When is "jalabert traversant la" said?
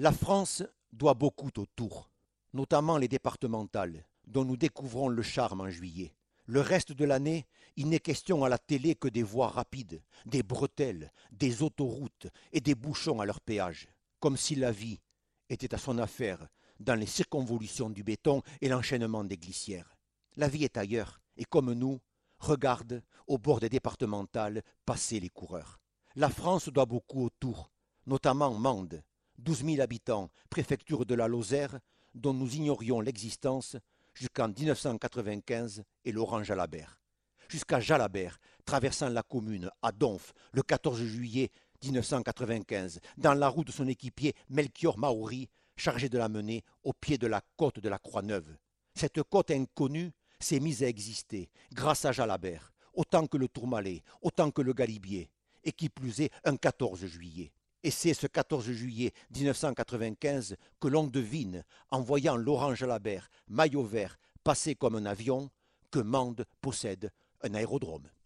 37.80-39.22